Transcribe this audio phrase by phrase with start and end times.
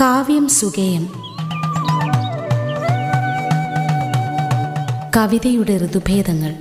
[0.00, 1.08] കാവ്യം സുഗേയം
[5.16, 6.54] കവിതയുടെ ഋതുഭേദങ്ങൾ.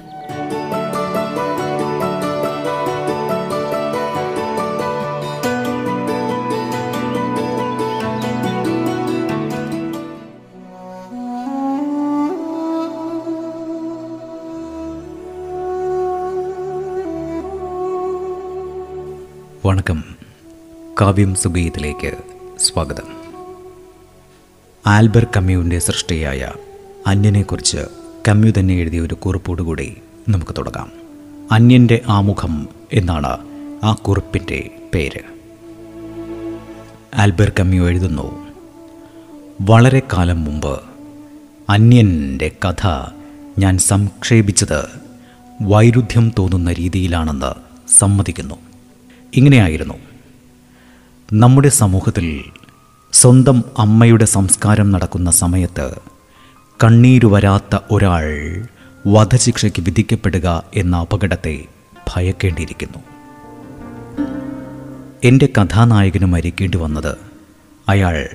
[19.65, 20.03] വണക്കം.
[21.01, 22.17] കാവ്യം സുഗീയത്തിലേക്ക്
[22.59, 23.24] സ്വാഗതം.
[24.87, 26.51] ആൽബർ കമ്മ്യൂവിന്റെ സൃഷ്ടിയായ
[27.07, 27.77] അന്യനെക്കുറിച്ച്
[28.27, 29.97] കമ്മ്യൂ തന്നെ എഴുതിയ ഒരു കുറിപ്പോടുകൂടി
[30.29, 30.91] നമുക്ക് തുടങ്ങാം.
[31.51, 33.37] അന്യന്റെ ആമുഖം എന്നാണ്
[33.83, 35.21] ആ കുറിപ്പിന്റെ പേര്.
[37.15, 38.47] ആൽബർട്ട് കമ്മ്യൂ എഴുതുന്നു
[39.61, 40.81] വളരെ കാലം മുമ്പ്
[41.69, 42.87] അന്യന്റെ കഥ
[43.57, 44.87] ഞാൻ സംക്ഷേപിച്ചത്
[45.61, 47.53] വൈരുദ്ധ്യം തോന്നുന്ന രീതിയിലാണെന്ന്
[47.97, 48.55] സമ്മതിക്കുന്നു.
[49.35, 49.93] ഇങ്ങനെയായിരുന്നു.
[51.33, 52.43] നമ്മുടെ സമൂഹത്തിൽ
[53.15, 55.95] സ്വന്തം അമ്മയുടെ സംസ്കാരം നടക്കുന്ന സമയത്ത്
[56.83, 58.25] കണ്ണീരു വരാത്ത ഒരാൾ
[59.07, 61.65] വധശിക്ഷയ്ക്ക് വിധിക്കപ്പെടുക എന്ന അപകടത്തെ
[62.07, 62.97] ഭയക്കേണ്ടിയിരിക്കുന്നു.
[65.23, 67.17] എന്റെ കഥാനായകന് മരിക്കേണ്ടി വന്നത്
[67.89, 68.27] അയാൾ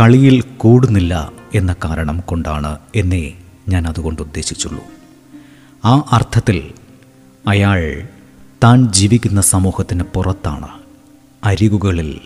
[0.00, 3.32] കളിയിൽ കൂടുന്നില്ല എന്ന കാരണം കൊണ്ടാണ് എന്നേ
[3.68, 4.84] ഞാൻ അതുകൊണ്ട് ഉദ്ദേശിച്ചുള്ളൂ.
[5.84, 6.70] ആ അർത്ഥത്തിൽ
[7.48, 8.08] അയാൾ
[8.64, 10.68] താൻ ജീവിക്കുന്ന സമൂഹത്തിന് പുറത്താണ്
[11.44, 12.20] അരികുകളിൽ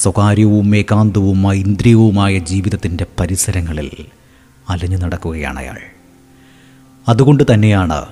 [0.00, 3.90] സ്വകാര്യവും ഏകാന്തവുമായ ഇന്ദ്രിയവുമായ ജീവിതത്തിന്റെ പരിസരങ്ങളിൽ
[4.68, 5.78] അലഞ്ഞു നടക്കുകയാണ് അയാൾ.
[7.08, 8.06] അതുകൊണ്ട് തന്നെയാണ്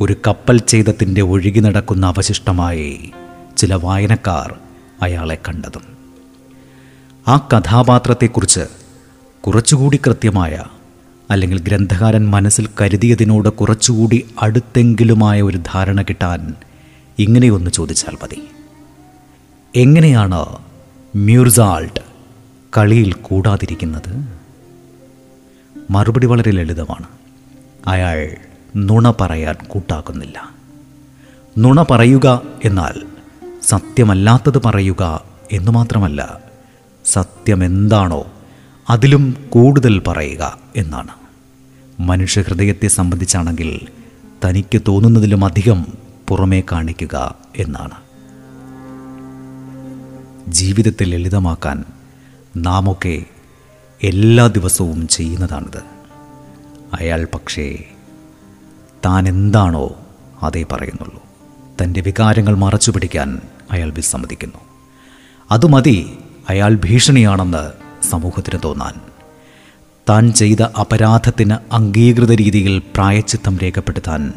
[0.00, 3.10] ഒരു കപ്പൽ ഛേദത്തിന്റെ ഒഴുകി നടക്കുന്ന അവശിഷ്ടമായി
[3.56, 4.54] ചില വായനക്കാർ
[5.02, 5.82] അയാളെ കണ്ടതും.
[7.28, 8.60] ആ കഥാപാത്രത്തെക്കുറിച്ച്
[9.46, 10.64] കുറച്ചുകൂടി കൃത്യമായ
[11.30, 16.54] അല്ലെങ്കിൽ ഗ്രന്ഥകാരൻ മനസ്സിൽ കരുതിയതിനോട് കുറച്ചുകൂടി അടുത്തെങ്കിലുമായ ഒരു ധാരണ കിട്ടാൻ
[17.18, 18.42] ഇങ്ങനെയൊന്ന് ചോദിച്ചാൽ മതി.
[19.76, 20.65] എങ്ങനെയാണ്
[21.16, 22.00] മ്യൂർസാൾട്ട്
[22.78, 24.28] കളിയിൽ കൂടാതിരിക്കുന്നത്
[25.90, 27.06] മറുപടി വളരെ ലളിതമാണ്.
[27.86, 28.36] അയാൾ
[28.76, 30.54] നുണ പറയാൻ കൂട്ടാക്കുന്നില്ല.
[31.58, 33.02] നുണ പറയുക എന്നാൽ
[33.62, 36.40] സത്യമല്ലാത്തത് പറയുക എന്നു മാത്രമല്ല
[37.04, 38.26] സത്യമെന്താണോ
[38.90, 41.10] അതിലും കൂടുതൽ പറയുക എന്നാണ്.
[42.00, 43.80] മനുഷ്യഹൃദയത്തെ സംബന്ധിച്ചാണെങ്കിൽ
[44.44, 45.86] തനിക്ക് തോന്നുന്നതിലും അധികം
[46.28, 48.05] പുറമേ കാണിക്കുക എന്നാണ്.
[50.48, 51.84] ജീവിതത്തെ ലളിതമാക്കാൻ
[52.56, 53.24] നാമൊക്കെ
[54.02, 55.82] എല്ലാ ദിവസവും ചെയ്യുന്നതാണിത്.
[57.00, 57.84] അയാൾ പക്ഷേ
[59.04, 59.96] താൻ എന്താണോ
[60.42, 61.22] അതേ പറയുന്നുള്ളൂ.
[61.82, 63.40] തന്റെ വികാരങ്ങൾ മറച്ചു പിടിക്കാൻ
[63.70, 64.58] അയാൾ വിസമ്മതിക്കുന്നു.
[65.50, 66.18] അത് മതി
[66.48, 67.72] അയാൾ ഭീഷണിയാണെന്ന്
[68.04, 68.94] സമൂഹത്തിന് തോന്നാൻ.
[70.08, 74.32] താൻ ചെയ്ത അപരാധത്തിന് അംഗീകൃത രീതിയിൽ പ്രായച്ചിത്തം രേഖപ്പെടുത്താൻ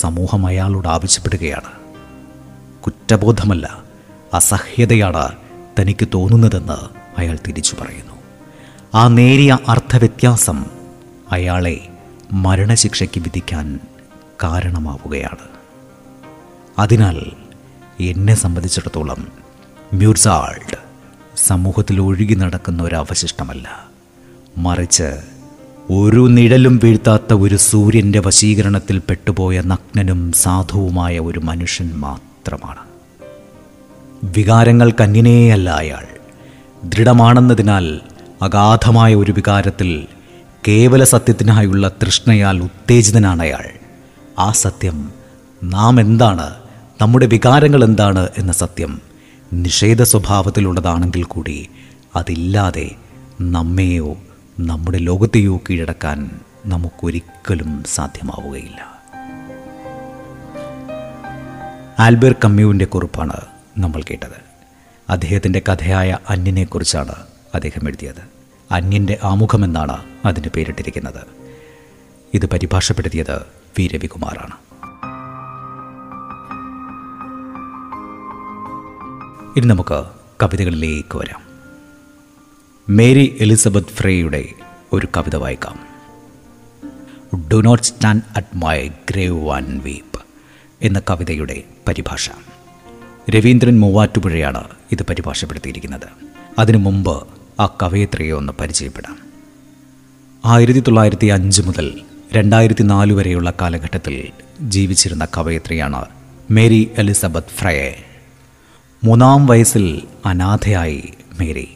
[0.00, 1.70] സമൂഹം അയാളോട് ആവശ്യപ്പെടുകയാണ്.
[2.82, 3.85] കുറ്റബോധമല്ല
[4.34, 5.36] അസഹ്യതയാണ്
[5.80, 8.12] തനിക്ക് തോന്നുന്നതെന്ന് അയാൾ തിരിച്ചു പറയുന്നു.
[8.94, 10.64] ആ നേരിയ അർത്ഥവ്യത്യാസം
[11.32, 11.88] അയാളെ
[12.32, 13.80] മരണശിക്ഷയ്ക്ക് വിധിക്കാൻ
[14.42, 15.48] കാരണമാവുകയാണ്.
[16.78, 17.20] അതിനാൽ
[18.00, 19.28] എന്നെ സംബന്ധിച്ചിടത്തോളം
[19.94, 20.76] മ്യൂർസാൾഡ്
[21.36, 23.88] സമൂഹത്തിൽ ഒഴുകി നടക്കുന്ന ഒരു അവശിഷ്ടമല്ല.
[24.58, 25.12] മറിച്ച്
[25.90, 32.95] ഒരു നിഴലും വീഴ്ത്താത്ത ഒരു സൂര്യന്റെ വശീകരണത്തിൽ പെട്ടുപോയ നഗ്നനും സാധുവുമായ ഒരു മനുഷ്യൻ മാത്രമാണ്.
[34.24, 36.06] വികാരങ്ങൾ കന്നിനെയല്ല അയാൾ.
[36.84, 38.00] ദൃഢമാണെന്നതിനാൽ
[38.42, 40.06] അഗാധമായ ഒരു വികാരത്തിൽ
[40.68, 43.64] കേവല സത്യത്തിനായുള്ള തൃഷ്ണയാൽ ഉത്തേജിതനാണ് അയാൾ.
[44.38, 45.12] ആ സത്യം
[45.64, 46.54] നാം എന്താണ്?
[47.00, 49.00] നമ്മുടെ വികാരങ്ങൾ എന്താണ് എന്ന സത്യം
[49.52, 51.68] നിഷേധ സ്വഭാവത്തിലുള്ളതാണെങ്കിൽ കൂടി
[52.16, 52.90] അതില്ലാതെ
[53.40, 54.16] നമ്മെയോ
[54.60, 56.30] നമ്മുടെ ലോകത്തെയോ കീഴടക്കാൻ
[56.66, 58.96] നമുക്കൊരിക്കലും സാധ്യമാവുകയില്ല.
[61.98, 64.56] ആൽബർ കമ്മ്യൂവിന്റെ കുറിപ്പാണ് നമ്മൾ കേട്ടത്.
[65.10, 67.14] അദ്ദേഹത്തിന്റെ കഥയായ അന്യനെക്കുറിച്ചാണ്
[67.54, 68.22] അദ്ദേഹം എഴുതിയത്.
[68.70, 71.26] അന്യന്റെ ആമുഖമെന്നാണ് അതിന് പേരിട്ടിരിക്കുന്നത്.
[72.34, 73.42] ഇത് പരിഭാഷപ്പെടുത്തിയത്
[73.78, 73.86] വി.
[73.86, 74.56] രവികുമാറാണ്.
[79.56, 80.04] ഇനി നമുക്ക്
[80.42, 81.42] കവിതകളിലേക്ക് വരാം.
[82.88, 84.48] മേരി എലിസബത്ത് ഫ്രേയുടെ
[84.92, 85.96] ഒരു കവിത വായിക്കാം.
[87.48, 90.20] Do not stand at my grave one weep
[90.82, 92.30] എന്ന കവിതയുടെ പരിഭാഷ.
[93.30, 96.08] രവീന്ദ്രൻ മൂവാറ്റുപുഴയാണ് ഇത് പരിഭാഷപ്പെടുത്തിയിരിക്കുന്നത്.
[96.58, 97.26] അതിനു മുമ്പ്
[97.60, 99.16] ആ കവയത്രിയെ ഒന്ന് പരിചയപ്പെടാം.
[100.44, 102.00] ആയിരത്തി തൊള്ളായിരത്തി അഞ്ച് മുതൽ
[102.32, 104.28] രണ്ടായിരത്തി നാല് വരെയുള്ള കാലഘട്ടത്തിൽ
[104.60, 106.04] ജീവിച്ചിരുന്ന കവയത്രിയാണ്
[106.50, 108.04] മേരി എലിസബത്ത് ഫ്രയെ.
[109.04, 111.04] മൂന്നാം വയസ്സിൽ അനാഥയായി
[111.40, 111.68] മേരി.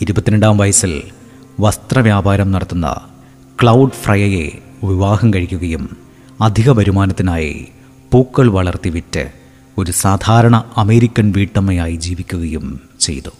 [0.00, 1.02] ഇരുപത്തിരണ്ടാം വയസ്സിൽ
[1.60, 2.96] വസ്ത്രവ്യാപാരം നടത്തുന്ന
[3.62, 5.96] ക്ലൗഡ് ഫ്രയയെ വിവാഹം കഴിക്കുകയും
[6.40, 7.68] അധിക വരുമാനത്തിനായി
[8.12, 9.39] പൂക്കൾ വളർത്തി വിറ്റ്
[9.80, 13.30] ഒരു സാധാരണ അമേരിക്കൻ വീട്ടമ്മയായി ജീവിക്കുകയും ചെയ്തു.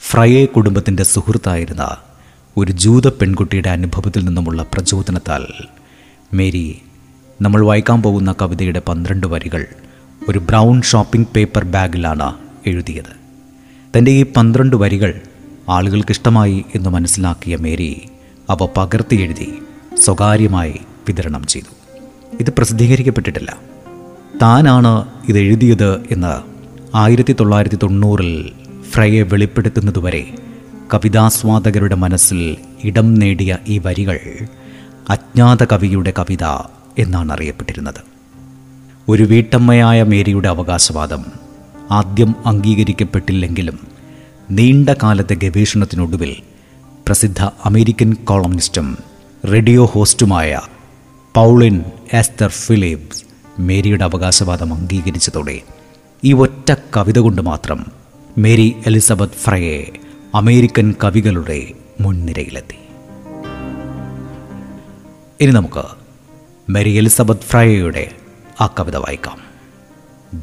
[0.00, 1.96] ഫ്രയെ കുടുംബത്തിന്റെ സുഹൃത്തായിരുന്ന
[2.56, 5.46] ഒരു ജൂത പെൺകുട്ടിയുടെ അനുഭവത്തിൽ നിന്നുമുള്ള പ്രചോദനത്താൽ
[6.34, 6.82] മേരി
[7.40, 9.66] നമ്മൾ വായിക്കാൻ പോകുന്ന കവിതയുടെ പന്ത്രണ്ട് വരികൾ
[10.28, 12.34] ഒരു ബ്രൗൺ ഷോപ്പിംഗ് പേപ്പർ ബാഗിലാണ്
[12.66, 13.12] എഴുതിയത്.
[13.96, 15.20] തന്റെ ഈ പന്ത്രണ്ട് വരികൾ
[15.68, 18.08] ആളുകൾക്കിഷ്ടമായി എന്ന് മനസ്സിലാക്കിയ മേരി
[18.50, 19.58] അവ പകർത്തി എഴുതി
[20.04, 21.74] സ്വകാര്യമായി വിതരണം ചെയ്തു.
[22.40, 23.58] ഇത് പ്രസിദ്ധീകരിക്കപ്പെട്ടിട്ടില്ല.
[24.42, 26.42] താനാണ് ഇതെഴുതിയത് എന്ന്
[26.96, 28.52] ആയിരത്തി തൊള്ളായിരത്തി തൊണ്ണൂറിൽ
[28.90, 30.34] ഫ്രയെ വെളിപ്പെടുത്തുന്നതുവരെ
[30.94, 34.18] കവിതാസ്വാദകരുടെ മനസ്സിൽ ഇടം നേടിയ ഈ വരികൾ
[35.08, 36.44] അജ്ഞാത കവിയുടെ കവിത
[36.98, 38.00] എന്നാണ് അറിയപ്പെട്ടിരുന്നത്.
[39.08, 41.24] ഒരു വീട്ടമ്മയായ മേരിയുടെ അവകാശവാദം
[41.90, 43.78] ആദ്യം അംഗീകരിക്കപ്പെട്ടില്ലെങ്കിലും
[44.50, 46.36] നീണ്ട കാലത്തെ ഗവേഷണത്തിനൊടുവിൽ
[47.06, 48.98] പ്രസിദ്ധ അമേരിക്കൻ കോളമിസ്റ്റും
[49.52, 50.60] റേഡിയോ ഹോസ്റ്റുമായ
[51.34, 55.60] പൗളിൻ എസ്തർ ഫിലിപ്സ് മേരിയുടെ അവകാശവാദം അംഗീകരിച്ചതോടെ
[56.24, 57.86] ഈ ഒറ്റ കവിത കൊണ്ട് മാത്രം
[58.38, 59.86] മേരി എലിസബത്ത് ഫ്രയെ
[60.34, 62.78] അമേരിക്കൻ കവികളുടെ മുൻനിരയിലെത്തി.
[65.40, 65.84] ഇനി നമുക്ക്
[66.70, 68.10] മേരി എലിസബത്ത് ഫ്രയയുടെ
[68.60, 69.38] ആ കവിത വായിക്കാം.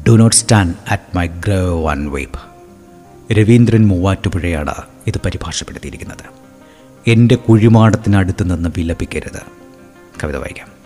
[0.08, 2.50] Do not stand at my grave one weep
[3.32, 4.74] Raveendran മൂവാറ്റുപുഴയാണ്
[5.06, 6.24] ഇത് പരിഭാഷപ്പെടുത്തിയിരിക്കുന്നത്.
[7.06, 9.42] എന്റെ കുഴിമാടത്തിനടുത്ത് നിന്ന് വിലപിക്കരുത്.
[10.24, 10.79] കവിത വായിക്കാം.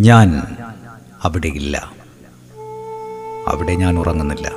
[0.00, 0.42] ഞാൻ
[1.24, 1.92] അവിടെയില്ല.
[3.48, 4.50] അവിടെ ഞാൻ ഉറങ്ങുന്നില്ല.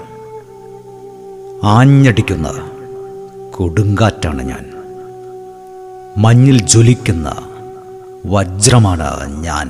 [1.63, 2.69] ആഞ്ഞടിക്കുന്ന
[3.51, 4.73] കൊടുങ്കാറ്റാണ് ഞാൻ.
[6.17, 7.33] മഞ്ഞിൽ ജ്വലിക്കുന്ന
[8.25, 9.69] വജ്രമാണ് ഞാൻ.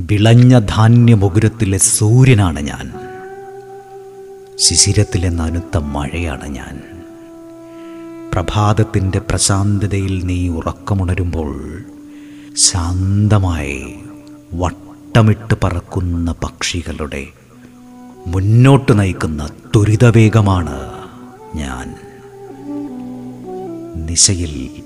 [0.00, 2.92] വിളഞ്ഞ ധാന്യമുകുരത്തിലെ സൂര്യനാണ് ഞാൻ.
[4.56, 6.82] ശിശിരത്തിലെ നനുത്ത മഴയാണ് ഞാൻ.
[8.32, 11.82] പ്രഭാതത്തിന്റെ പ്രശാന്തതയിൽ നീ ഉറക്കമുണരുമ്പോൾ
[12.56, 13.94] ശാന്തമായി
[14.52, 17.26] വട്ടമിട്ട് പറക്കുന്ന പക്ഷികളുടെ
[18.26, 20.92] മുന്നോട്ട് നയിക്കുന്ന ത്വരിതവേഗമാണ്
[21.54, 21.94] ഞാൻ.
[24.06, 24.82] നിശയിൽ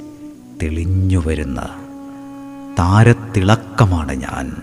[0.63, 1.61] തെളിഞ്ഞു വരുന്ന
[2.79, 4.63] താരത്തിളക്കമാണ് ഞാൻ.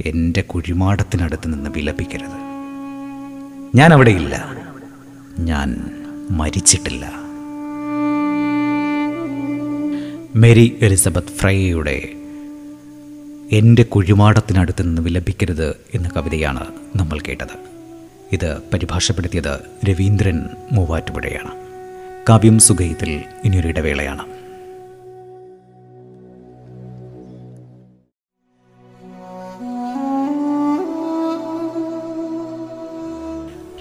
[0.00, 2.52] എന്റെ കുഴിമാടത്തിനടുത്ത് നിന്ന് വിലപിക്കരുത്.
[3.74, 4.56] ഞാൻ അവിടെയില്ല
[5.38, 5.90] ഞാൻ
[6.30, 7.12] മരിച്ചിട്ടില്ല.
[10.36, 12.21] മേരി എലിസബത്ത് ഫ്രൈയുടെ
[13.52, 16.66] എന്റെ കുഴിമാടത്തിനടുത്ത് നിന്ന് വിലപിക്കരുത് എന്ന കവിതയാണ്
[16.96, 17.58] നമ്മൾ കേട്ടത്.
[18.32, 21.50] ഇത് പരിഭാഷപ്പെടുത്തിയത് രവീന്ദ്രൻ മൂവാറ്റുപുഴയാണ്.
[22.28, 24.24] കാവ്യം സുഖയത്തിൽ ഇനിയൊരു ഇടവേളയാണ്.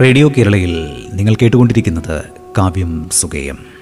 [0.01, 2.23] റേഡിയോ കേരളയിൽ നിങ്ങൾ കേട്ടുകൊണ്ടിരിക്കുന്നത്
[2.57, 3.80] കാവ്യം സുഗേയം.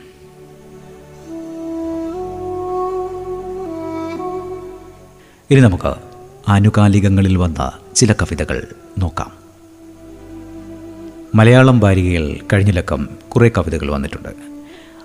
[5.51, 5.93] ഇനി നമുക്ക്
[6.47, 8.67] ആനുകാലികങ്ങളിൽ വന്ന ചില കവിതകൾ
[8.97, 9.31] നോക്കാം.
[11.35, 14.29] മലയാളം വാരികയിൽ കഴിഞ്ഞ ലക്കം കുറേ കവിതകൾ വന്നിട്ടുണ്ട്.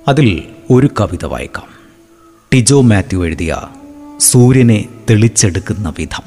[0.09, 1.67] അതിൽ ഒരു കവിത വായിക്കാം.
[2.53, 3.61] ടിജോ മാത്യു എഴുതിയ
[4.19, 6.23] സൂര്യനെ തെളിച്ചെടുക്കുന്ന വിധം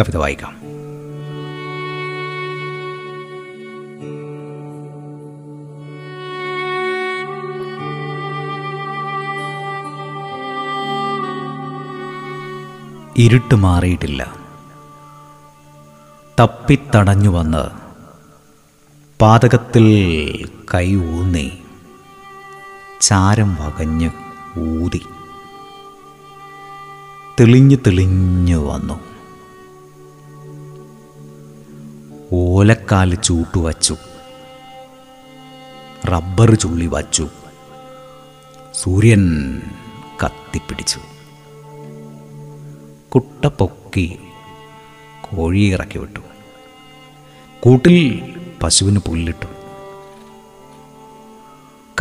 [0.00, 0.56] കവിത വായിക്കാം.
[13.18, 14.34] ഇരുട്ട് മാറിയിട്ടില്ല.
[16.40, 17.70] തപ്പിത്തടഞ്ഞു വന്ന്
[19.20, 21.58] പാതകത്തിൽ കൈ ഊന്നി.
[23.00, 24.10] ചാരം വകഞ്ഞ്
[24.58, 25.02] ഊതി.
[27.40, 29.00] തെളിഞ്ഞു തെളിഞ്ഞു വന്നു.
[32.32, 33.96] ഓലക്കാൽ ചൂട്ടുവച്ചു
[36.08, 37.28] റബ്ബർ ചുള്ളി വച്ചു.
[38.74, 39.60] സൂര്യൻ
[40.24, 41.00] കത്തിപ്പിടിച്ചു.
[43.14, 44.18] കുട്ട പൊക്കി
[45.22, 46.20] കോഴിയെ ഇറക്കി വിട്ടു.
[47.60, 48.22] കൂട്ടിൽ
[48.62, 49.46] പശുവിന് പുല്ലിട്ടു.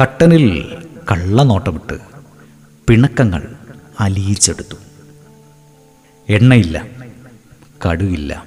[0.02, 0.76] കട്ടനിൽ
[1.12, 2.00] കള്ളനോട്ടമിട്ട്
[2.88, 3.56] പിണക്കങ്ങൾ
[4.00, 4.76] അലിയിച്ചെടുത്തു.
[6.30, 6.86] എണ്ണയില്ല
[7.88, 8.46] കടുവില്ല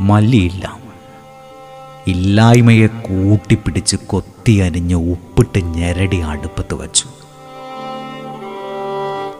[0.00, 0.80] മല്ലിയില്ല.
[2.06, 7.04] ഇല്ലായ്മയെ കൂട്ടിപ്പിടിച്ച് കൊത്തി അരിഞ്ഞ് ഉപ്പിട്ട് ഞെരടി അടുപ്പത്ത് വച്ചു.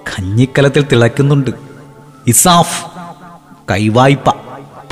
[0.08, 1.67] കഞ്ഞിക്കലത്തിൽ തിളയ്ക്കുന്നുണ്ട്.
[2.28, 2.78] ഇസാഫ്
[3.70, 4.28] കൈവായ്പ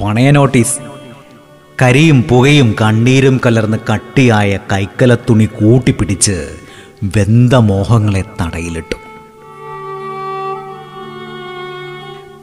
[0.00, 0.78] പണയ നോട്ടീസ്.
[1.82, 6.36] കരിയും പുകയും കണ്ണീരും കലർന്ന് കട്ടിയായ കൈക്കലത്തുണി കൂട്ടിപ്പിടിച്ച്
[7.02, 8.98] വെന്ത മോഹങ്ങളെ തടയിലിട്ടു.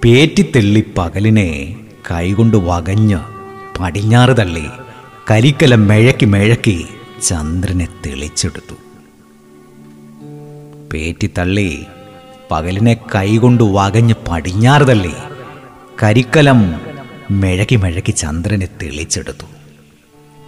[0.03, 1.49] പേറ്റിത്തെള്ളി പകലിനെ
[2.11, 3.19] കൈകൊണ്ട് വകഞ്ഞ്
[3.79, 4.67] പടിഞ്ഞാറ് തള്ളി
[5.31, 6.85] കരിക്കലം മെഴക്കി മെഴക്കി
[7.27, 8.75] ചന്ദ്രനെ തെളിച്ചെടുത്തു.
[10.93, 11.69] പേറ്റി തള്ളി
[12.53, 15.29] പകലിനെ കൈകൊണ്ട് വകഞ്ഞ് പടിഞ്ഞാറുതല്ലേ?
[16.03, 16.81] കരിക്കലം
[17.31, 19.45] മെഴകി മെഴകി ചന്ദ്രനെ തെളിച്ചെടുത്തു.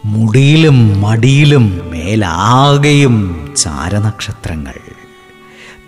[0.05, 3.15] മുടിയിലും മടിയിലും മേലാകെയും
[3.57, 4.73] ചാരനക്ഷത്രങ്ങൾ.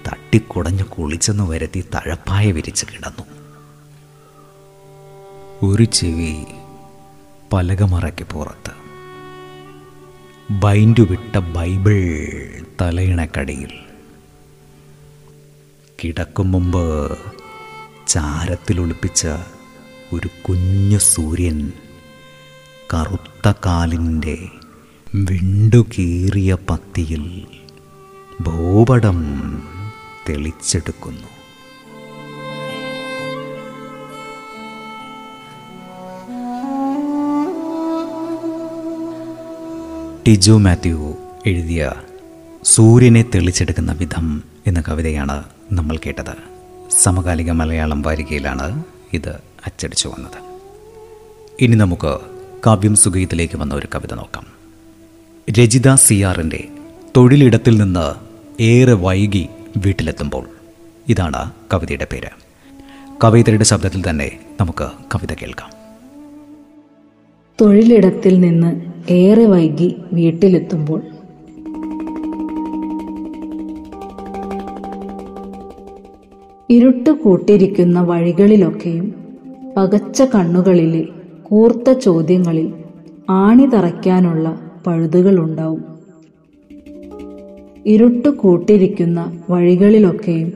[0.08, 3.24] തട്ടിക്കുടഞ്ഞു കുളിച്ചെന്ന് വരുത്തി തഴപ്പായ വിരിച്ച് കിടന്നു.
[5.70, 6.46] ഒരു ചെവി
[7.54, 8.74] പലകമറയ്ക്ക് പുറത്ത്.
[10.52, 12.18] ബൈൻഡു വിട്ട ബൈബിൾ
[12.82, 13.87] തലയിണക്കടിയിൽ.
[16.04, 17.18] കിടക്കും മുമ്പ്
[18.08, 19.28] ചാരത്തിലൊളിപ്പിച്ച
[20.14, 21.72] ഒരു കുഞ്ഞു സൂര്യൻ
[22.94, 24.38] കറുത്ത കാലിന്റെ
[25.16, 27.48] വിണ്ടുകീറിയ പത്തിയിൽ
[28.42, 29.20] ഭൂപടം
[30.30, 31.28] തെളിച്ചെടുക്കുന്നു.
[40.28, 41.92] ടിജു മാത്യു എഴുതിയ
[42.64, 46.36] സൂര്യനെ തെളിച്ചെടുക്കുന്ന വിധം എന്ന കവിതയാണ് നമ്മൾ കേട്ടത്.
[47.02, 48.84] സമകാലിക മലയാളം വാരികയിലാണ്
[49.14, 49.30] ഇത്
[49.66, 50.48] അച്ചടിച്ചു വന്നത്.
[51.62, 52.18] ഇനി നമുക്ക്
[52.68, 54.46] കാവ്യം സുഖയത്തിലേക്ക് വന്ന ഒരു കവിത നോക്കാം.
[55.52, 56.68] രജിത സിയാറിന്റെ
[57.18, 58.16] തൊഴിലിടത്തിൽ നിന്ന്
[58.64, 60.50] ഏറെ വൈകി വീട്ടിലെത്തുമ്പോൾ.
[61.08, 62.30] ഇതാണ് കവിതയുടെ പേര്.
[63.24, 65.70] കവയിത്രിയുടെ ശബ്ദത്തിൽ തന്നെ നമുക്ക് കവിത കേൾക്കാം.
[67.62, 71.02] തൊഴിലിടത്തിൽ നിന്ന് ഏറെ വൈകി വീട്ടിലെത്തുമ്പോൾ
[76.70, 79.14] ഇരുട്ട് കൂട്ടിരിക്കുന്ന വഴികളിലൊക്കെയും
[79.78, 81.08] പകച്ച കണ്ണുകളിലെ
[81.44, 82.74] കൂർത്ത ചോദ്യങ്ങളിൽ
[83.30, 85.84] ആണി തറയ്ക്കാനുള്ള പഴുതുകളുണ്ടാവും.
[87.86, 90.54] ഇരുട്ട് കൂട്ടിരിക്കുന്ന വഴികളിലൊക്കെയും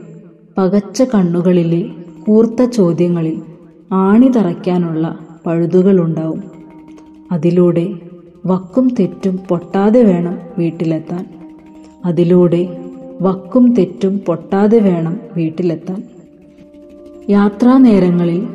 [0.58, 1.90] പകച്ച കണ്ണുകളിലെ
[2.26, 3.42] കൂർത്ത ചോദ്യങ്ങളിൽ
[3.92, 6.42] ആണി തറയ്ക്കാനുള്ള പഴുതുകളുണ്ടാവും.
[7.32, 7.94] അതിലൂടെ
[8.46, 11.26] വക്കും തെറ്റും പൊട്ടാതെ വേണം വീട്ടിലെത്താൻ.
[12.04, 12.81] അതിലൂടെ
[13.22, 16.02] വക്കും തെറ്റും പൊട്ടാതെ വേണം വീട്ടിലെത്താൻ.
[17.30, 18.48] യാത്രാ നേരങ്ങളിൽ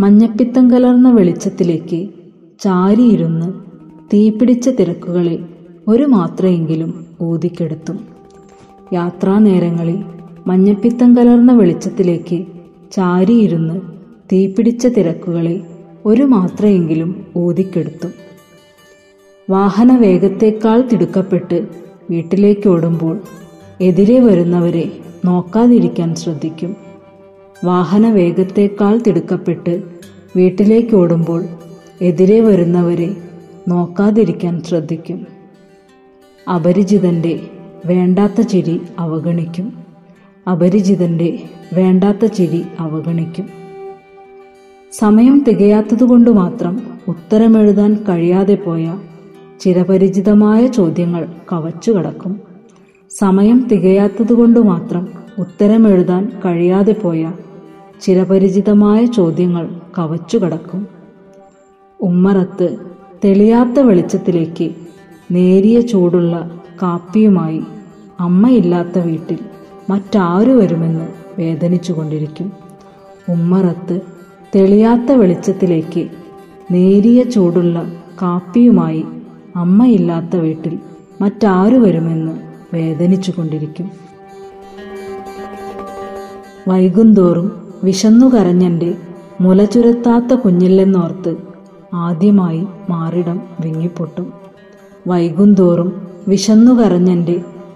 [0.00, 2.08] മഞ്ഞപ്പിത്തം കലർന്ന വെളിച്ചത്തിലേക്ക്
[2.60, 3.52] ചാരിയിരുന്ന്
[4.12, 5.38] തീപിടിച്ച തിരക്കുകളെ
[5.88, 7.98] ഒരു മാത്രയെങ്കിലും ഊതിക്കെടുത്തും.
[8.92, 10.04] യാത്രാ നേരങ്ങളിൽ
[10.46, 12.46] മഞ്ഞപ്പിത്തം കലർന്ന വെളിച്ചത്തിലേക്ക്
[12.92, 13.80] ചാരിയിരുന്ന്
[14.32, 15.60] തീപിടിച്ച തിരക്കുകളെ
[16.06, 18.12] ഒരു മാത്രയെങ്കിലും ഊതിക്കെടുത്തും.
[19.50, 21.68] വാഹന വേഗത്തേക്കാൾ തിടുക്കപ്പെട്ട്
[22.10, 23.20] വീട്ടിലേക്ക് ഓടുമ്പോൾ
[23.80, 24.92] എതിരെ വരുന്നവരെ
[25.24, 26.76] നോക്കാതിരിക്കാൻ ശ്രദ്ധിക്കും.
[27.64, 29.82] വാഹന വേഗത്തേക്കാൾ തിടുക്കപ്പെട്ട്
[30.36, 31.44] വീട്ടിലേക്ക് ഓടുമ്പോൾ
[32.00, 33.16] എതിരെ വരുന്നവരെ
[33.68, 35.26] നോക്കാതിരിക്കാൻ ശ്രദ്ധിക്കും.
[36.54, 37.40] അപരിചിതന്റെ
[37.86, 39.72] വേണ്ടാത്ത ചിരി അവഗണിക്കും.
[40.52, 41.42] അപരിചിതന്റെ
[41.74, 43.48] വേണ്ടാത്ത ചിരി അവഗണിക്കും.
[44.92, 48.98] സമയം തികയാത്തതുകൊണ്ട് മാത്രം ഉത്തരമെഴുതാൻ കഴിയാതെ പോയ
[49.60, 52.47] ചിരപരിചിതമായ ചോദ്യങ്ങൾ കവച്ചു കടക്കും
[53.20, 55.08] സമയം തികയാത്തതുകൊണ്ട് മാത്രം
[55.38, 57.32] ഉത്തരമെഴുതാൻ കഴിയാതെ പോയ
[58.00, 60.86] ചിരപരിചിതമായ ചോദ്യങ്ങൾ കവച്ചു കടക്കും
[62.00, 62.78] ഉമ്മറത്ത്
[63.24, 64.74] തെളിയാത്ത വെളിച്ചത്തിലേക്ക്
[65.32, 66.50] നേരിയ ചൂടുള്ള
[66.82, 67.62] കാപ്പിയുമായി
[68.20, 69.38] അമ്മയില്ലാത്ത വീട്ടിൽ
[69.90, 71.06] മറ്റാരു വരുമെന്ന്
[71.40, 72.52] വേദനിച്ചുകൊണ്ടിരിക്കും.
[73.28, 74.00] ഉമ്മറത്ത്
[74.56, 76.08] തെളിയാത്ത വെളിച്ചത്തിലേക്ക്
[76.70, 79.04] നേരിയ ചൂടുള്ള കാപ്പിയുമായി
[79.56, 80.78] അമ്മയില്ലാത്ത വീട്ടിൽ
[81.20, 83.90] മറ്റാരു വരുമെന്ന് വേദനിച്ചുകൊണ്ടിരിക്കും.
[86.68, 88.26] വൈകുന്തോറും വിശന്നു
[89.40, 91.36] മുല ചുരത്താത്ത കുഞ്ഞില്ലെന്നോർത്ത്
[91.94, 94.32] ആദ്യമായി മാറിടം വിങ്ങിപ്പൊട്ടും.
[95.06, 96.72] വൈകുന്തോറും വിശന്നു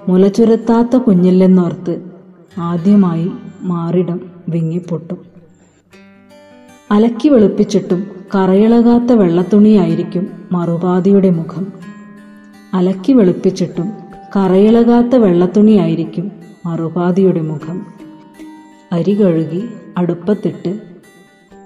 [0.09, 2.03] മുല ചുരത്താത്ത കുഞ്ഞില്ലെന്നോർത്ത്
[2.59, 3.31] ആദ്യമായി
[3.63, 5.19] മാറിടം വിങ്ങിപ്പൊട്ടും.
[6.91, 11.67] അലക്കി വെളുപ്പിച്ചിട്ടും കറയിളകാത്ത വെള്ളത്തുണിയായിരിക്കും മറുപാതിയുടെ മുഖം.
[12.75, 14.02] അലക്കി വെളുപ്പിച്ചിട്ടും
[14.37, 16.33] കറയിളകാത്ത വെള്ളത്തുണിയായിരിക്കും
[16.67, 17.87] മറുപാതിയുടെ മുഖം.
[18.93, 20.81] അരി കഴുകി അടുപ്പത്തിട്ട്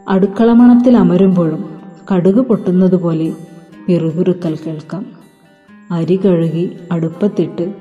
[0.09, 1.81] അടുക്കളമണത്തിൽ അമരുമ്പോഴും
[2.15, 3.33] കടുക് പൊട്ടുന്നതുപോലെ
[3.87, 5.07] പിറുപിറുക്കൽ കേൾക്കാം.
[5.91, 7.75] അരി കഴുകി അടുപ്പത്തിട്ട്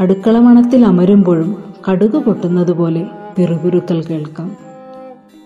[0.00, 3.06] അടുക്കളമണത്തിൽ അമരുമ്പോഴും കടുക് പൊട്ടുന്നതുപോലെ
[3.36, 4.56] പിറുപിറുക്കൽ കേൾക്കാം.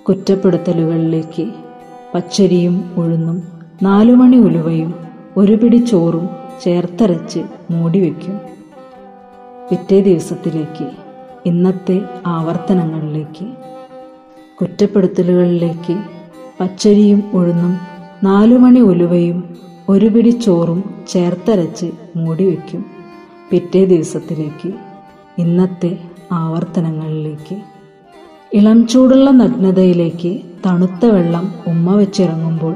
[0.09, 1.51] കുറ്റപ്പെടുത്തലുകളിലേക്ക്
[2.15, 3.43] പച്ചരിയും ഉഴുന്നും
[3.83, 4.95] നാലുമണി ഉലുവയും
[5.37, 7.41] ഒരു പിടി ചോറും ചേർത്തരച്ച്
[7.71, 8.37] മൂടി വയ്ക്കും
[9.71, 10.87] പിറ്റേ ദിവസത്തിലേക്ക്
[11.47, 13.47] ഇന്നത്തെ ആവർത്തനങ്ങളിലേക്ക്
[14.59, 15.97] കുറ്റപ്പെടുത്തലുകളിലേക്ക്
[16.61, 17.73] പച്ചരിയും ഉഴുന്നും
[18.23, 19.39] നാലുമണി ഉലുവയും
[19.89, 22.83] ഒരു പിടി ചോറും ചേർത്തരച്ച് മൂടി വയ്ക്കും
[23.51, 24.71] പിറ്റേ ദിവസത്തിലേക്ക്
[25.39, 25.91] ഇന്നത്തെ
[26.33, 27.57] ആവർത്തനങ്ങളിലേക്ക്
[28.53, 30.33] ഇളം ചൂടുള്ള നഗ്നതയിലേക്ക്
[30.67, 32.75] തണുത്ത വെള്ളം ഉമ്മ വെച്ചിറങ്ങുമ്പോൾ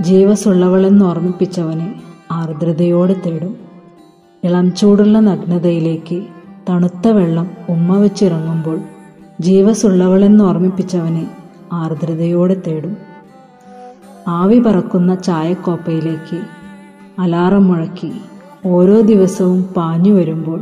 [0.00, 1.88] ജീവസുള്ളവളെന്ന് ഓർമ്മിപ്പിച്ചവനെ
[2.30, 3.54] ആർദ്രതയോടെ തേടും.
[4.44, 6.18] ഇളം ചൂടുള്ള നഗ്നതയിലേക്ക്
[6.68, 8.78] തണുത്ത വെള്ളം ഉമ്മ വെച്ചിറങ്ങുമ്പോൾ
[9.40, 11.28] ജീവസുള്ളവളെന്ന് ഓർമ്മിപ്പിച്ചവനെ
[11.72, 12.96] ആർദ്രതയോടെ തേടും.
[14.28, 16.38] ആവി പറക്കുന്ന ചായക്കോപ്പയിലേക്ക്
[17.18, 18.12] അലാറം മുഴക്കി
[18.66, 20.60] ഓരോ ദിവസവും പാഞ്ഞു വരുമ്പോൾ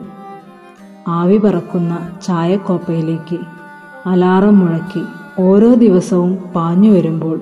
[1.08, 3.38] ആവി പറക്കുന്ന ചായക്കോപ്പയിലേക്ക്
[4.06, 5.02] അലാറം മുഴക്കി
[5.38, 7.40] ഓരോ ദിവസവും പാഞ്ഞു വരുമ്പോൾ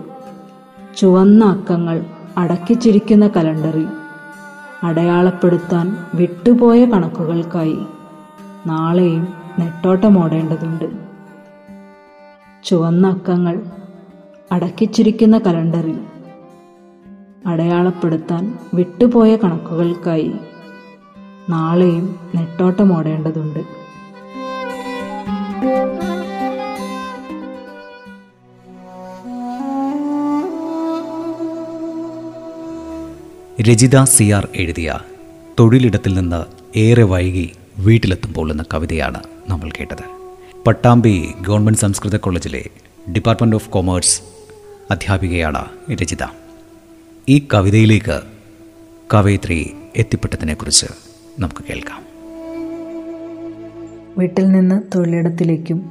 [0.96, 2.04] ചുവന്ന അക്കങ്ങൾ
[2.38, 3.86] അടക്കിച്ചിരിക്കുന്ന കലണ്ടറിൽ
[4.82, 7.78] അടയാളപ്പെടുത്താൻ വിട്ടുപോയ കണക്കുകൾക്കായി
[8.66, 9.28] നാളെയും
[9.58, 10.88] നെട്ടോട്ടമോടേണ്ടതുണ്ട്
[12.64, 13.56] ചുവന്ന അക്കങ്ങൾ
[14.52, 15.98] അടക്കിച്ചിരിക്കുന്ന കലണ്ടറിൽ
[17.46, 20.34] അടയാളപ്പെടുത്താൻ വിട്ടുപോയ കണക്കുകൾക്കായി
[21.50, 23.62] നാളെയും നെട്ടോട്ടമോടേണ്ടതുണ്ട്
[33.60, 34.98] രജിത സി ആർ എഴുതിയ
[35.60, 36.44] തൊഴിലിടത്തിൽ നിന്ന്
[36.78, 40.04] ഏറെ വൈകി വീട്ടിലെത്തുമ്പോൾ എന്ന കവിതയാണ് നമ്മൾ കേട്ടത്.
[40.66, 42.64] പട്ടാമ്പി ഗവൺമെന്റ് സംസ്കൃത കോളേജിലെ
[43.12, 44.20] ഡിപ്പാർട്ട്മെന്റ് ഓഫ് കൊമേഴ്സ്
[44.90, 46.22] അധ്യാപികയാണ് രചിത.
[47.28, 48.20] ഈ കവിതയിലേക്ക്
[49.14, 50.86] കവയിത്രി എത്തിപ്പെട്ടതിനെക്കുറിച്ച്
[51.38, 52.02] നമുക്ക് കേൾക്കാം.
[54.18, 55.90] വീട്ടിൽ നിന്ന് തൊഴിലിടത്തിലേക്കും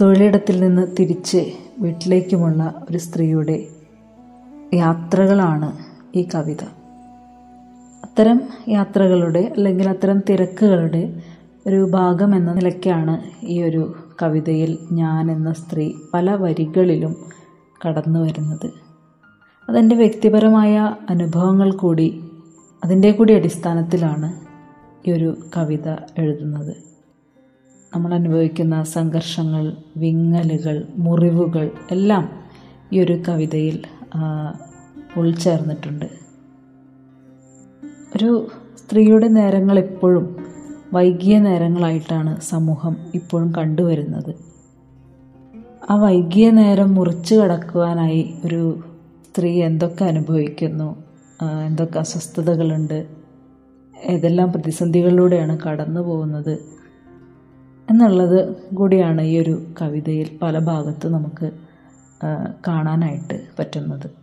[0.00, 3.66] തൊഴിലിടത്തിൽ നിന്ന് തിരിച്ച് വീട്ടിലേക്കുമുള്ള ഒരു സ്ത്രീയുടെ
[4.74, 6.64] യാത്രകളാണ് ഈ കവിത.
[8.04, 11.22] അത്തരം യാത്രകളുടെ അല്ലെങ്കിൽ അത്തരം തിരക്കുകളുടെ
[11.66, 13.14] ഒരു ഭാഗം എന്ന നിലയ്ക്കാണ്
[13.44, 17.16] ഈ ഒരു കവിതയിൽ ഞാൻ എന്ന സ്ത്രീ പല വരികളിലും
[17.86, 18.72] കടന്നു വരുന്നത്.
[19.68, 22.20] അതെന്റെ വ്യക്തിപരമായ അനുഭവങ്ങൾ കൂടി
[22.84, 24.40] അതിന്റെ കൂടി അടിസ്ഥാനത്തിലാണ്
[25.08, 25.88] ഈ ഒരു കവിത
[26.18, 26.74] എഴുതുന്നത്.
[27.94, 32.30] നമ്മൾ അനുഭവിക്കുന്ന സംഘർഷങ്ങൾ വിങ്ങലുകൾ മുറിവുകൾ എല്ലാം
[32.92, 33.82] ഈ ഒരു കവിതയിൽ
[35.16, 36.08] ഉൾച്ചേർന്നിട്ടുണ്ട്.
[38.16, 38.48] ഒരു
[38.78, 40.36] സ്ത്രീയുടെ നേരങ്ങൾ എപ്പോഴും
[40.92, 44.32] വൈകിയ നേരങ്ങളായിട്ടാണ് സമൂഹം ഇപ്പോഴും കണ്ടുവരുന്നത്.
[45.90, 48.80] ആ വൈകിയ നേരം മുറിച്ചു കടക്കുവാനായി ഒരു
[49.28, 51.04] സ്ത്രീ എന്തൊക്കെ അനുഭവിക്കുന്നു
[51.66, 53.06] എന്തൊക്കെ അസ്വസ്ഥതകളുണ്ട്
[54.08, 56.58] ഏതെല്ലാം പ്രതിസന്ധികളിലൂടെയാണ് കടന്നു പോകുന്നത്
[57.90, 58.38] എന്നുള്ളത്
[58.74, 61.50] കൂടിയാണ് ഈ ഒരു കവിതയിൽ പല ഭാഗത്ത് നമുക്ക്
[62.66, 64.21] കാണാനായിട്ട് പറ്റുന്നത്.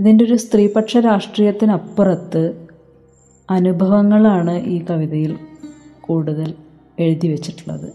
[0.00, 2.66] ഇതിന്റെ ഒരു സ്ത്രീപക്ഷ രാഷ്ട്രീയത്തിനപ്പുറത്ത്
[3.50, 5.38] അനുഭവങ്ങളാണ് ഈ കവിതയിൽ
[6.00, 6.54] കൂടുതൽ
[6.98, 7.92] എഴുതി വച്ചിട്ടുള്ളത്.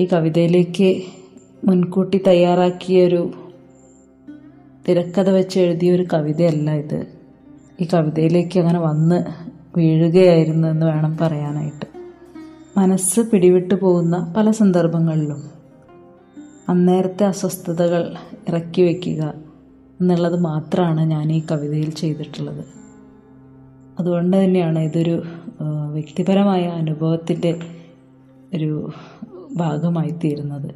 [0.00, 1.02] ഈ കവിതയിലേക്ക്
[1.64, 3.30] മുൻകൂട്ടി തയ്യാറാക്കിയൊരു
[4.88, 7.06] തിരക്കഥ വെച്ച് എഴുതിയ ഒരു കവിതയല്ല ഇത്.
[7.80, 9.24] ഈ കവിതയിലേക്ക് അങ്ങനെ വന്ന്
[9.76, 11.86] വീഴുകയായിരുന്നു എന്ന് വേണം പറയാനായിട്ട്.
[12.76, 15.50] മനസ്സ് പിടിവിട്ടു പോകുന്ന പല സന്ദർഭങ്ങളിലും
[16.68, 18.14] അന്നേരത്തെ അസ്വസ്ഥതകൾ
[18.48, 19.45] ഇറക്കി വയ്ക്കുക
[20.00, 22.64] എന്നുള്ളത് മാത്രമാണ് ഞാൻ ഈ കവിതയിൽ ചെയ്തിട്ടുള്ളത്.
[23.98, 25.22] അതുകൊണ്ട് തന്നെയാണ് ഇതൊരു
[25.92, 27.60] വ്യക്തിപരമായ അനുഭവത്തിന്റെ
[28.54, 28.90] ഒരു
[29.56, 30.74] ഭാഗമായി തീരുന്നത്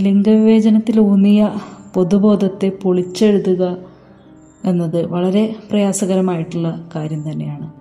[0.00, 1.54] ലിംഗവിവേചനത്തിൽ ഊന്നിയ
[1.94, 3.76] പൊതുബോധത്തെ പൊളിച്ചെഴുതുക
[4.64, 7.72] എന്നത് വളരെ പ്രയാസകരമായിട്ടുള്ള കാര്യം തന്നെയാണ്.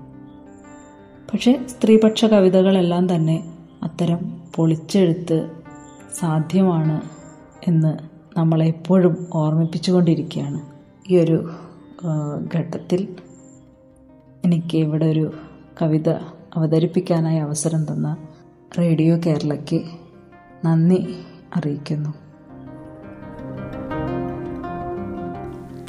[1.31, 5.49] പക്ഷേ സ്ത്രീപക്ഷ കവിതകളെല്ലാം തന്നെ അത്തരം പൊളിച്ചെഴുത്ത്
[6.19, 7.01] സാധ്യമാണ്
[7.67, 10.61] എന്ന് നമ്മളെ എപ്പോഴും ഓർമ്മിപ്പിച്ചുകൊണ്ടിരിക്കുകയാണ്.
[11.09, 11.51] ഈ ഒരു
[12.55, 13.15] ഘട്ടത്തിൽ
[14.45, 15.33] എനിക്ക് ഇവിടെ ഒരു
[15.81, 16.09] കവിത
[16.55, 18.17] അവതരിപ്പിക്കാനായി അവസരം തന്ന
[18.79, 19.81] റേഡിയോ കേരളയ്ക്ക്
[20.65, 21.15] നന്ദി
[21.55, 22.13] അറിയിക്കുന്നു.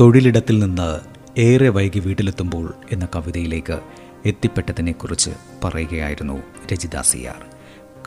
[0.00, 1.00] തൊഴിലിടത്തിൽ നിന്ന്
[1.40, 3.81] ഏറെ വൈകി വീട്ടിലെത്തുമ്പോൾ എന്ന കവിതയിലേക്ക്
[4.26, 5.31] എത്തിപ്പെട്ടതിനെക്കുറിച്ച്
[5.64, 7.42] പറയുകയായിരുന്നു രജിത സിയാർ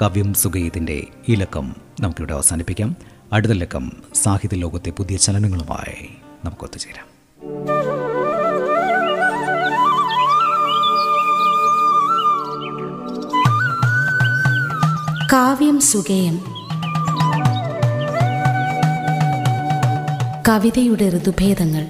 [0.02, 3.15] കവ്യം സുഗീതിന്റെ ഇലക്കം ലക്കം നമുക്കിവിടെ അവസാനിപ്പിക്കാം.
[3.34, 6.10] അടുത്ത ലക്കം സാഹിത്യ ലോകത്തെ പുതിയ ചലനങ്ങളുമായി
[6.46, 7.16] നമുക്ക് ഒത്തുചേരാം
[15.34, 16.40] കാവ്യം സുഗേയം.
[20.48, 21.88] കവിതയുടെ ഋതുഭേദങ്ങൾ.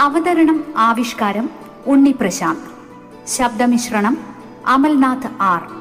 [0.00, 1.50] അവതരണം ആവിഷ്കാരം
[1.86, 3.28] ഉണ്ണി പ്രശാന്ത്.
[3.28, 4.18] ശബ്ദമിശ്രണം
[4.66, 5.75] അമൽനാഥ് ആർ.